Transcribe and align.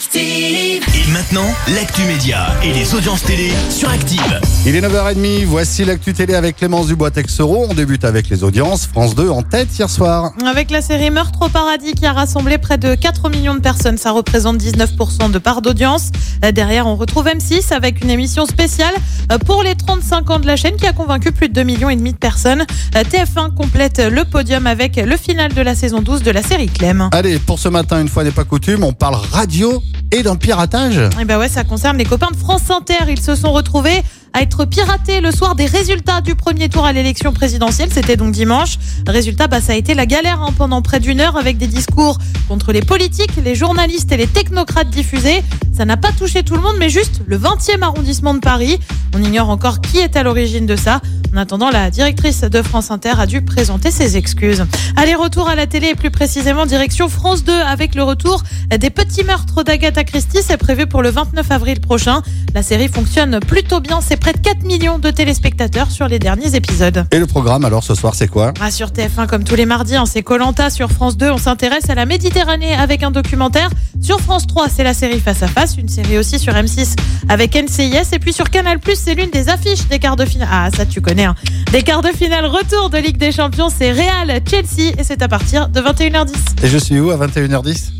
Active. 0.00 0.82
Et 0.94 1.12
maintenant, 1.12 1.44
l'actu 1.74 2.00
média 2.04 2.46
et 2.64 2.72
les 2.72 2.94
audiences 2.94 3.22
télé 3.22 3.50
sur 3.68 3.90
Active. 3.90 4.40
Il 4.64 4.74
est 4.74 4.80
9h30, 4.80 5.44
voici 5.44 5.84
l'actu 5.84 6.14
télé 6.14 6.34
avec 6.34 6.56
Clémence 6.56 6.86
Dubois-Texero. 6.86 7.66
On 7.68 7.74
débute 7.74 8.06
avec 8.06 8.30
les 8.30 8.42
audiences. 8.42 8.86
France 8.86 9.14
2 9.14 9.28
en 9.28 9.42
tête 9.42 9.68
hier 9.78 9.90
soir. 9.90 10.32
Avec 10.46 10.70
la 10.70 10.80
série 10.80 11.10
Meurtre 11.10 11.42
au 11.42 11.48
paradis 11.50 11.92
qui 11.92 12.06
a 12.06 12.14
rassemblé 12.14 12.56
près 12.56 12.78
de 12.78 12.94
4 12.94 13.28
millions 13.28 13.54
de 13.54 13.60
personnes, 13.60 13.98
ça 13.98 14.12
représente 14.12 14.56
19% 14.56 15.30
de 15.30 15.38
part 15.38 15.60
d'audience. 15.60 16.08
Euh, 16.46 16.50
Derrière, 16.50 16.86
on 16.86 16.96
retrouve 16.96 17.26
M6 17.26 17.74
avec 17.74 18.02
une 18.02 18.08
émission 18.08 18.46
spéciale 18.46 18.94
euh, 19.30 19.36
pour 19.36 19.62
les 19.62 19.74
35 19.74 20.30
ans 20.30 20.38
de 20.38 20.46
la 20.46 20.56
chaîne 20.56 20.76
qui 20.76 20.86
a 20.86 20.94
convaincu 20.94 21.30
plus 21.30 21.50
de 21.50 21.52
2 21.52 21.62
millions 21.62 21.90
et 21.90 21.96
demi 21.96 22.14
de 22.14 22.18
personnes. 22.18 22.64
Euh, 22.96 23.02
TF1 23.02 23.54
complète 23.54 23.98
le 23.98 24.24
podium 24.24 24.66
avec 24.66 24.96
le 24.96 25.16
final 25.18 25.52
de 25.52 25.60
la 25.60 25.74
saison 25.74 26.00
12 26.00 26.22
de 26.22 26.30
la 26.30 26.42
série 26.42 26.68
Clem. 26.68 27.10
Allez, 27.12 27.38
pour 27.38 27.58
ce 27.58 27.68
matin, 27.68 28.00
une 28.00 28.08
fois 28.08 28.24
n'est 28.24 28.30
pas 28.30 28.44
coutume, 28.44 28.82
on 28.82 28.94
parle 28.94 29.16
radio 29.30 29.82
et 30.12 30.22
d'un 30.22 30.36
piratage. 30.36 31.00
Et 31.20 31.24
bah 31.24 31.38
ouais, 31.38 31.48
ça 31.48 31.64
concerne 31.64 31.96
les 31.96 32.04
copains 32.04 32.30
de 32.30 32.36
France 32.36 32.70
Inter. 32.70 33.04
Ils 33.08 33.20
se 33.20 33.34
sont 33.34 33.52
retrouvés 33.52 34.02
à 34.32 34.42
être 34.42 34.64
piratés 34.64 35.20
le 35.20 35.30
soir 35.32 35.54
des 35.54 35.66
résultats 35.66 36.20
du 36.20 36.34
premier 36.34 36.68
tour 36.68 36.84
à 36.84 36.92
l'élection 36.92 37.32
présidentielle. 37.32 37.90
C'était 37.92 38.16
donc 38.16 38.32
dimanche. 38.32 38.78
Résultat, 39.06 39.48
bah, 39.48 39.60
ça 39.60 39.72
a 39.72 39.76
été 39.76 39.94
la 39.94 40.06
galère 40.06 40.40
hein, 40.42 40.52
pendant 40.56 40.82
près 40.82 41.00
d'une 41.00 41.20
heure 41.20 41.36
avec 41.36 41.58
des 41.58 41.66
discours 41.66 42.18
contre 42.48 42.72
les 42.72 42.82
politiques, 42.82 43.32
les 43.42 43.54
journalistes 43.54 44.10
et 44.12 44.16
les 44.16 44.26
technocrates 44.26 44.90
diffusés. 44.90 45.42
Ça 45.72 45.84
n'a 45.84 45.96
pas 45.96 46.12
touché 46.12 46.42
tout 46.42 46.54
le 46.54 46.60
monde, 46.60 46.76
mais 46.78 46.90
juste 46.90 47.22
le 47.26 47.38
20e 47.38 47.82
arrondissement 47.82 48.34
de 48.34 48.40
Paris. 48.40 48.78
On 49.14 49.22
ignore 49.22 49.48
encore 49.50 49.80
qui 49.80 49.98
est 49.98 50.16
à 50.16 50.22
l'origine 50.22 50.66
de 50.66 50.76
ça. 50.76 51.00
En 51.32 51.36
attendant, 51.36 51.70
la 51.70 51.90
directrice 51.90 52.40
de 52.40 52.60
France 52.60 52.90
Inter 52.90 53.12
a 53.18 53.26
dû 53.26 53.42
présenter 53.42 53.92
ses 53.92 54.16
excuses. 54.16 54.64
Allez, 54.96 55.14
retour 55.14 55.48
à 55.48 55.54
la 55.54 55.68
télé 55.68 55.88
et 55.88 55.94
plus 55.94 56.10
précisément 56.10 56.66
direction 56.66 57.08
France 57.08 57.44
2 57.44 57.52
avec 57.52 57.94
le 57.94 58.02
retour 58.02 58.42
des 58.76 58.90
petits 58.90 59.22
meurtres 59.22 59.62
d'Agatha 59.62 60.02
Christie. 60.02 60.40
C'est 60.44 60.56
prévu 60.56 60.88
pour 60.88 61.02
le 61.02 61.10
29 61.10 61.48
avril 61.52 61.80
prochain. 61.80 62.22
La 62.52 62.64
série 62.64 62.88
fonctionne 62.88 63.38
plutôt 63.38 63.78
bien. 63.78 64.00
C'est 64.00 64.16
près 64.16 64.32
de 64.32 64.38
4 64.38 64.64
millions 64.64 64.98
de 64.98 65.10
téléspectateurs 65.10 65.92
sur 65.92 66.08
les 66.08 66.18
derniers 66.18 66.56
épisodes. 66.56 67.06
Et 67.12 67.20
le 67.20 67.26
programme, 67.26 67.64
alors 67.64 67.84
ce 67.84 67.94
soir, 67.94 68.16
c'est 68.16 68.28
quoi? 68.28 68.52
Ah, 68.60 68.72
sur 68.72 68.88
TF1, 68.88 69.28
comme 69.28 69.44
tous 69.44 69.54
les 69.54 69.66
mardis, 69.66 69.94
hein, 69.94 70.06
c'est 70.06 70.22
Colanta. 70.22 70.68
Sur 70.68 70.90
France 70.90 71.16
2, 71.16 71.30
on 71.30 71.38
s'intéresse 71.38 71.88
à 71.90 71.94
la 71.94 72.06
Méditerranée 72.06 72.74
avec 72.74 73.04
un 73.04 73.12
documentaire. 73.12 73.70
Sur 74.00 74.18
France 74.20 74.46
3, 74.46 74.68
c'est 74.68 74.82
la 74.82 74.94
série 74.94 75.20
Face 75.20 75.42
à 75.42 75.48
Face, 75.48 75.76
une 75.76 75.88
série 75.88 76.16
aussi 76.18 76.38
sur 76.38 76.52
M6 76.52 76.96
avec 77.28 77.54
NCIS. 77.54 78.14
Et 78.14 78.18
puis 78.18 78.32
sur 78.32 78.48
Canal+, 78.50 78.78
c'est 78.94 79.14
l'une 79.14 79.30
des 79.30 79.48
affiches 79.48 79.86
des 79.88 79.98
quarts 79.98 80.16
de 80.16 80.24
finale. 80.24 80.48
Ah, 80.50 80.68
ça, 80.74 80.86
tu 80.86 81.00
connais. 81.00 81.24
Hein. 81.24 81.34
Des 81.70 81.82
quarts 81.82 82.02
de 82.02 82.08
finale 82.08 82.46
retour 82.46 82.90
de 82.90 82.98
Ligue 82.98 83.18
des 83.18 83.32
Champions, 83.32 83.68
c'est 83.68 83.92
Real 83.92 84.40
Chelsea 84.48 84.94
et 84.98 85.04
c'est 85.04 85.22
à 85.22 85.28
partir 85.28 85.68
de 85.68 85.80
21h10. 85.80 86.64
Et 86.64 86.68
je 86.68 86.78
suis 86.78 86.98
où 86.98 87.10
à 87.10 87.16
21h10 87.16 87.90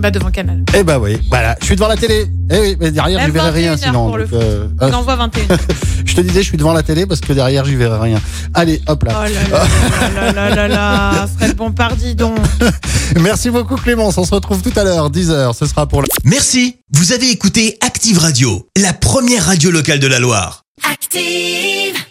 Bah 0.00 0.10
devant 0.10 0.30
Canal. 0.30 0.64
Eh 0.74 0.82
bah 0.82 0.98
oui, 0.98 1.18
voilà, 1.28 1.56
je 1.60 1.66
suis 1.66 1.76
devant 1.76 1.88
la 1.88 1.96
télé. 1.96 2.26
Eh 2.50 2.58
oui, 2.60 2.76
mais 2.80 2.90
derrière, 2.90 3.20
je 3.20 3.24
Même 3.26 3.32
verrai 3.32 3.50
rien 3.50 3.70
21 3.72 3.86
sinon. 3.86 4.06
pour 4.08 4.18
le 4.18 4.24
donc, 4.26 4.40
euh, 4.42 4.66
On 4.80 4.92
envoie 4.92 5.16
21. 5.16 5.56
je 6.04 6.14
te 6.14 6.20
disais, 6.20 6.42
je 6.42 6.48
suis 6.48 6.56
devant 6.56 6.72
la 6.72 6.82
télé 6.82 7.06
parce 7.06 7.20
que 7.20 7.32
derrière, 7.32 7.64
j'y 7.64 7.76
verrai 7.76 7.98
rien. 8.00 8.20
Allez, 8.54 8.80
hop 8.88 9.04
Oh 9.06 9.12
là. 9.12 9.28
là 9.28 9.48
là 9.50 10.32
là 10.32 10.32
là 10.32 10.54
là 10.54 10.68
là, 10.68 11.28
Fred 11.38 11.56
Bombardi 11.56 12.14
donc. 12.14 12.36
Merci 13.20 13.50
beaucoup 13.50 13.76
Clémence, 13.76 14.16
on 14.18 14.24
se 14.24 14.34
retrouve 14.34 14.62
tout 14.62 14.72
à 14.78 14.84
l'heure, 14.84 15.10
10h, 15.10 15.54
ce 15.56 15.66
sera 15.66 15.86
pour 15.86 16.00
le... 16.02 16.08
Merci, 16.24 16.76
vous 16.94 17.12
avez 17.12 17.30
écouté 17.30 17.76
Active 17.80 18.18
Radio, 18.18 18.68
la 18.80 18.92
première 18.94 19.44
radio 19.46 19.70
locale 19.70 19.98
de 20.00 20.06
la 20.06 20.18
Loire. 20.18 20.64
Active. 20.90 22.02